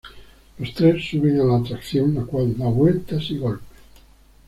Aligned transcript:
Los 0.57 0.73
tres 0.73 1.03
suben 1.07 1.39
a 1.39 1.43
la 1.43 1.57
atracción 1.57 2.15
la 2.15 2.23
cual 2.23 2.57
da 2.57 2.65
vueltas 2.65 3.29
y 3.29 3.37
golpes. 3.37 3.67